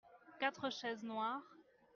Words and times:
quatre 0.39 0.71
chaises 0.71 1.03
noires. 1.03 1.45